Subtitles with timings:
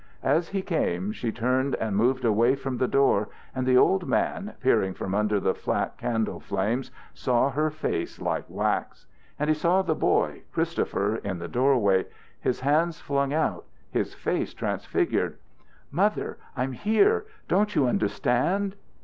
[0.23, 4.55] As he came she turned and moved away from the door, and the old man,
[4.59, 9.05] peering from under the flat candle flames, saw her face like wax.
[9.37, 12.07] And he saw the boy, Christopher, in the doorway,
[12.39, 15.37] his hands flung out, his face transfigured.
[15.91, 16.39] "Mother!
[16.57, 17.25] I'm here!
[17.47, 18.75] Don't you understand?"